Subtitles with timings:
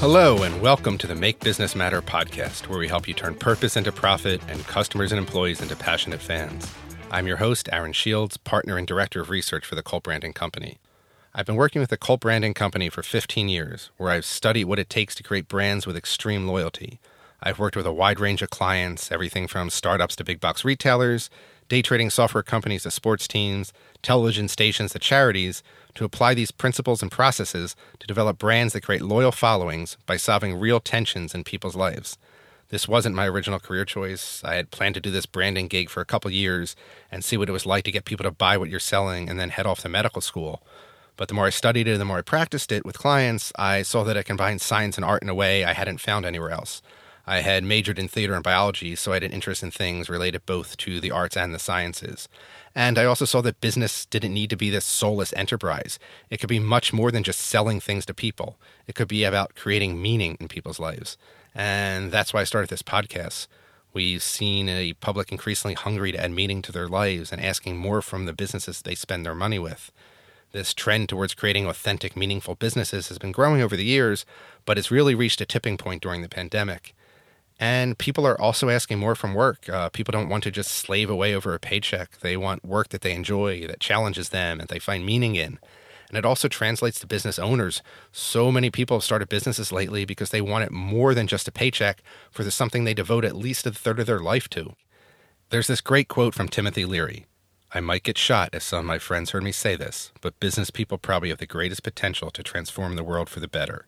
[0.00, 3.76] Hello, and welcome to the Make Business Matter podcast, where we help you turn purpose
[3.76, 6.72] into profit and customers and employees into passionate fans.
[7.10, 10.78] I'm your host, Aaron Shields, partner and director of research for the Cult Branding Company.
[11.34, 14.78] I've been working with the Cult Branding Company for 15 years, where I've studied what
[14.78, 17.00] it takes to create brands with extreme loyalty.
[17.40, 21.30] I've worked with a wide range of clients, everything from startups to big box retailers,
[21.68, 25.62] day trading software companies to sports teams, television stations to charities,
[25.94, 30.58] to apply these principles and processes to develop brands that create loyal followings by solving
[30.58, 32.18] real tensions in people's lives.
[32.70, 34.42] This wasn't my original career choice.
[34.44, 36.76] I had planned to do this branding gig for a couple years
[37.10, 39.40] and see what it was like to get people to buy what you're selling and
[39.40, 40.62] then head off to medical school.
[41.16, 43.82] But the more I studied it and the more I practiced it with clients, I
[43.82, 46.82] saw that I combined science and art in a way I hadn't found anywhere else.
[47.28, 50.46] I had majored in theater and biology, so I had an interest in things related
[50.46, 52.26] both to the arts and the sciences.
[52.74, 55.98] And I also saw that business didn't need to be this soulless enterprise.
[56.30, 59.54] It could be much more than just selling things to people, it could be about
[59.54, 61.18] creating meaning in people's lives.
[61.54, 63.46] And that's why I started this podcast.
[63.92, 68.00] We've seen a public increasingly hungry to add meaning to their lives and asking more
[68.00, 69.92] from the businesses they spend their money with.
[70.52, 74.24] This trend towards creating authentic, meaningful businesses has been growing over the years,
[74.64, 76.94] but it's really reached a tipping point during the pandemic.
[77.60, 79.68] And people are also asking more from work.
[79.68, 82.18] Uh, people don't want to just slave away over a paycheck.
[82.20, 85.58] They want work that they enjoy, that challenges them, and they find meaning in.
[86.08, 87.82] And it also translates to business owners.
[88.12, 91.52] So many people have started businesses lately because they want it more than just a
[91.52, 94.74] paycheck for something they devote at least a third of their life to.
[95.50, 97.26] There's this great quote from Timothy Leary
[97.72, 100.70] I might get shot as some of my friends heard me say this, but business
[100.70, 103.84] people probably have the greatest potential to transform the world for the better.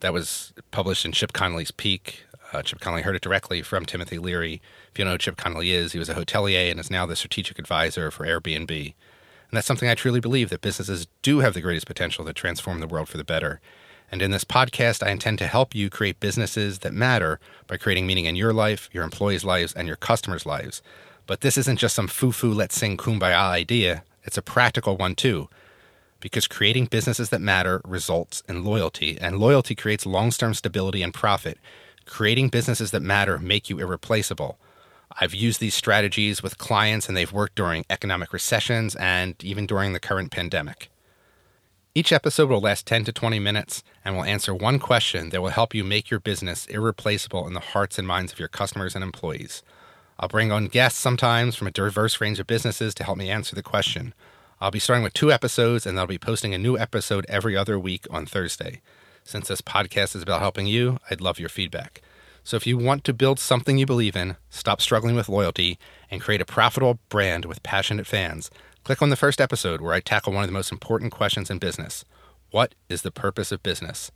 [0.00, 4.18] That was published in Chip Conley's Peak, uh, Chip Conley heard it directly from Timothy
[4.18, 4.60] Leary.
[4.92, 7.16] If you know who Chip Conley is, he was a hotelier and is now the
[7.16, 8.70] strategic advisor for Airbnb.
[9.50, 12.80] And that's something I truly believe that businesses do have the greatest potential to transform
[12.80, 13.60] the world for the better.
[14.12, 18.06] And in this podcast, I intend to help you create businesses that matter by creating
[18.06, 20.82] meaning in your life, your employees' lives, and your customers' lives.
[21.26, 24.02] But this isn't just some foo foo, let's sing kumbaya idea.
[24.24, 25.48] It's a practical one, too.
[26.18, 31.14] Because creating businesses that matter results in loyalty, and loyalty creates long term stability and
[31.14, 31.58] profit,
[32.06, 34.58] creating businesses that matter make you irreplaceable.
[35.20, 39.92] I've used these strategies with clients and they've worked during economic recessions and even during
[39.92, 40.90] the current pandemic.
[41.92, 45.48] Each episode will last 10 to 20 minutes and will answer one question that will
[45.48, 49.02] help you make your business irreplaceable in the hearts and minds of your customers and
[49.02, 49.64] employees.
[50.18, 53.56] I'll bring on guests sometimes from a diverse range of businesses to help me answer
[53.56, 54.14] the question.
[54.60, 57.78] I'll be starting with two episodes and I'll be posting a new episode every other
[57.78, 58.82] week on Thursday.
[59.24, 62.02] Since this podcast is about helping you, I'd love your feedback.
[62.42, 65.78] So if you want to build something you believe in, stop struggling with loyalty,
[66.10, 68.50] and create a profitable brand with passionate fans,
[68.82, 71.58] click on the first episode where I tackle one of the most important questions in
[71.58, 72.04] business
[72.50, 74.10] What is the purpose of business?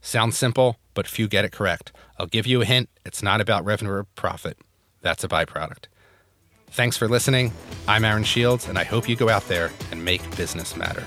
[0.00, 1.92] Sounds simple, but few get it correct.
[2.18, 4.58] I'll give you a hint it's not about revenue or profit,
[5.02, 5.86] that's a byproduct.
[6.70, 7.52] Thanks for listening.
[7.88, 11.04] I'm Aaron Shields, and I hope you go out there and make business matter.